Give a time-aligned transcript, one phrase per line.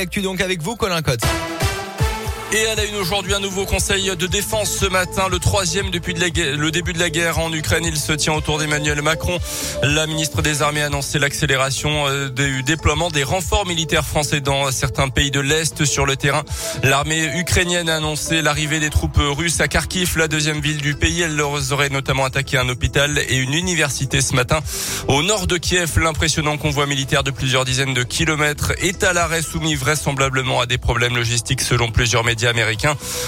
[0.00, 1.22] Actu donc avec vous, Colin Cotte.
[2.50, 6.14] Et elle a une aujourd'hui un nouveau conseil de défense ce matin, le troisième depuis
[6.14, 7.84] le début de la guerre en Ukraine.
[7.84, 9.38] Il se tient autour d'Emmanuel Macron.
[9.82, 14.70] La ministre des Armées a annoncé l'accélération euh, du déploiement des renforts militaires français dans
[14.70, 16.42] certains pays de l'Est sur le terrain.
[16.82, 21.20] L'armée ukrainienne a annoncé l'arrivée des troupes russes à Kharkiv, la deuxième ville du pays.
[21.20, 24.60] Elle leur aurait notamment attaqué un hôpital et une université ce matin.
[25.08, 29.42] Au nord de Kiev, l'impressionnant convoi militaire de plusieurs dizaines de kilomètres est à l'arrêt
[29.42, 32.37] soumis vraisemblablement à des problèmes logistiques selon plusieurs médias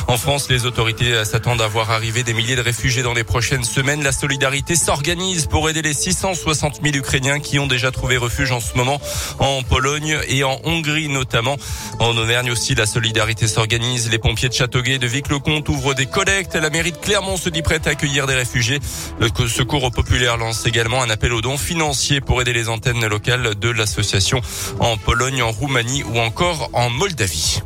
[0.06, 3.64] En France, les autorités s'attendent à voir arriver des milliers de réfugiés dans les prochaines
[3.64, 4.02] semaines.
[4.02, 8.60] La solidarité s'organise pour aider les 660 000 Ukrainiens qui ont déjà trouvé refuge en
[8.60, 9.01] ce moment
[9.38, 11.56] en Pologne et en Hongrie notamment.
[11.98, 14.10] En Auvergne aussi, la solidarité s'organise.
[14.10, 16.54] Les pompiers de Châteauguay et de Vic-le-Comte ouvrent des collectes.
[16.54, 18.79] La mairie de Clermont se dit prête à accueillir des réfugiés.
[19.18, 23.54] Le Secours populaire lance également un appel aux dons financiers pour aider les antennes locales
[23.56, 24.40] de l'association
[24.79, 27.62] en Pologne, en Roumanie ou encore en Moldavie.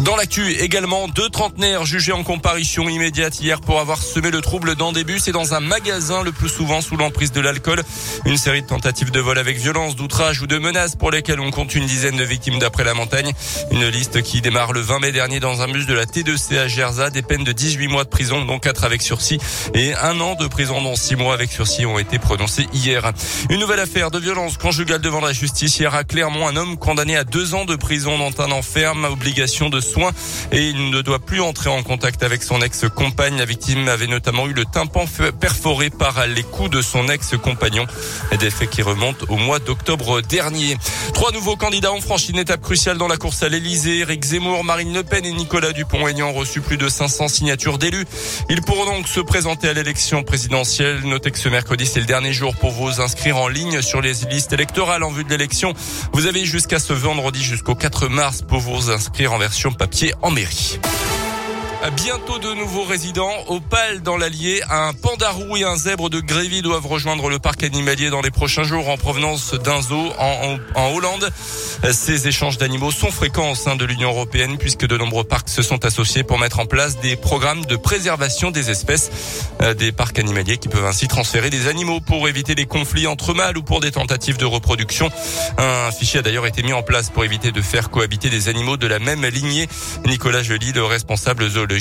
[0.00, 4.74] Dans l'actu, également, deux trentenaires jugés en comparution immédiate hier pour avoir semé le trouble
[4.74, 7.82] dans des bus et dans un magasin, le plus souvent sous l'emprise de l'alcool.
[8.24, 11.50] Une série de tentatives de vol avec violence, d'outrage ou de menaces pour lesquelles on
[11.50, 13.32] compte une dizaine de victimes d'après la montagne.
[13.70, 16.68] Une liste qui démarre le 20 mai dernier dans un bus de la T2C à
[16.68, 17.10] Gerza.
[17.10, 19.38] Des peines de 18 mois de prison, dont 4 avec sursis
[19.74, 23.12] et un an de prison, dont 6 mois avec sursis ont été prononcés hier.
[23.50, 26.48] Une nouvelle affaire de violence conjugale devant la justice hier à Clermont.
[26.48, 30.12] Un homme condamné à deux ans de prison dans un enferme, obligation de soins
[30.50, 33.36] et il ne doit plus entrer en contact avec son ex-compagne.
[33.36, 35.04] La victime avait notamment eu le tympan
[35.40, 37.86] perforé par les coups de son ex-compagnon.
[38.38, 40.76] Des faits qui remontent au mois d'octobre dernier.
[41.14, 43.98] Trois nouveaux candidats ont franchi une étape cruciale dans la course à l'Elysée.
[43.98, 48.06] Eric Zemmour, Marine Le Pen et Nicolas Dupont-Aignan ont reçu plus de 500 signatures d'élus.
[48.48, 51.00] Ils pourront donc se présenter à l'élection présidentielle.
[51.04, 54.12] Notez que ce mercredi, c'est le dernier jour pour vous inscrire en ligne sur les
[54.30, 55.74] listes électorales en vue de l'élection.
[56.12, 60.30] Vous avez jusqu'à ce vendredi jusqu'au 4 mars pour vous inscrire en version papier en
[60.30, 60.78] mairie.
[61.90, 64.62] Bientôt de nouveaux résidents au PAL dans l'Allier.
[64.70, 68.62] Un pandarou et un zèbre de Grévy doivent rejoindre le parc animalier dans les prochains
[68.62, 70.58] jours en provenance d'un zoo en,
[70.94, 71.28] Hollande.
[71.90, 75.62] Ces échanges d'animaux sont fréquents au sein de l'Union européenne puisque de nombreux parcs se
[75.62, 79.10] sont associés pour mettre en place des programmes de préservation des espèces.
[79.60, 83.34] Euh, des parcs animaliers qui peuvent ainsi transférer des animaux pour éviter des conflits entre
[83.34, 85.10] mâles ou pour des tentatives de reproduction.
[85.58, 88.76] Un fichier a d'ailleurs été mis en place pour éviter de faire cohabiter des animaux
[88.76, 89.68] de la même lignée.
[90.06, 91.71] Nicolas Joly, le responsable zoologique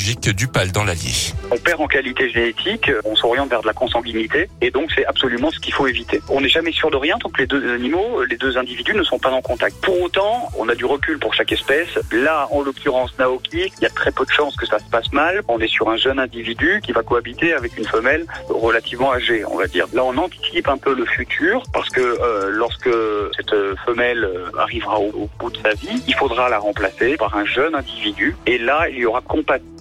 [1.51, 5.51] On perd en qualité génétique, on s'oriente vers de la consanguinité et donc c'est absolument
[5.51, 6.21] ce qu'il faut éviter.
[6.29, 9.03] On n'est jamais sûr de rien tant que les deux animaux, les deux individus ne
[9.03, 9.75] sont pas en contact.
[9.81, 11.89] Pour autant, on a du recul pour chaque espèce.
[12.11, 15.11] Là, en l'occurrence Naoki, il y a très peu de chances que ça se passe
[15.11, 15.41] mal.
[15.47, 19.57] On est sur un jeune individu qui va cohabiter avec une femelle relativement âgée, on
[19.57, 19.87] va dire.
[19.93, 22.89] Là, on anticipe un peu le futur parce que euh, lorsque
[23.35, 27.45] cette femelle arrivera au, au bout de sa vie, il faudra la remplacer par un
[27.45, 29.80] jeune individu et là, il y aura compatibilité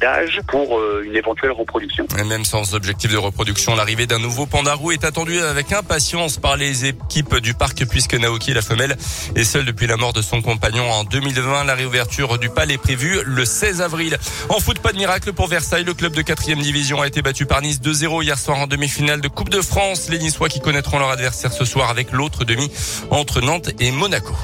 [0.00, 2.06] d'âge pour euh, une éventuelle reproduction.
[2.18, 6.56] Et même sans objectif de reproduction, l'arrivée d'un nouveau pandarou est attendue avec impatience par
[6.56, 8.96] les équipes du parc puisque Naoki, la femelle,
[9.34, 11.64] est seule depuis la mort de son compagnon en 2020.
[11.64, 14.18] La réouverture du palais est prévue le 16 avril.
[14.48, 15.84] En foot, pas de miracle pour Versailles.
[15.84, 19.20] Le club de 4 division a été battu par Nice 2-0 hier soir en demi-finale
[19.20, 20.08] de Coupe de France.
[20.08, 22.70] Les Niçois qui connaîtront leur adversaire ce soir avec l'autre demi
[23.10, 24.34] entre Nantes et Monaco.